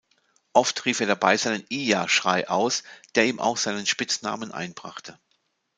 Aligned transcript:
Oft 0.53 0.85
rief 0.85 0.99
er 0.99 1.05
dabei 1.05 1.37
seinen 1.37 1.63
"Ee-YaH"-Schrei 1.69 2.47
aus, 2.49 2.81
der 3.13 3.27
ihm 3.27 3.39
auch 3.39 3.57
seinen 3.57 3.85
Spitznamen 3.85 4.51
einbrachte. 4.51 5.19